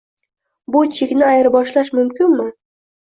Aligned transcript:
Bu 0.75 0.81
chekni 0.95 1.25
ayirboshlash 1.27 1.95
mumkinmi? 2.01 2.49